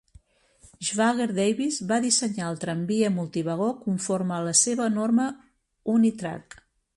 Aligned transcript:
Schwager-Davis 0.87 1.77
va 1.91 1.99
dissenyar 2.05 2.47
el 2.53 2.57
tramvia 2.63 3.11
multivagó 3.19 3.69
conforme 3.83 4.37
a 4.39 4.41
la 4.47 4.55
seva 4.63 4.89
norma 4.97 5.29
UniTrak. 5.99 6.59